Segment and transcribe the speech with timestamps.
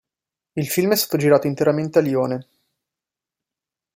[0.53, 2.47] Il film è stato girato interamente a Lione.